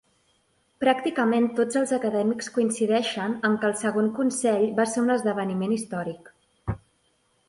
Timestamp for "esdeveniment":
5.17-5.77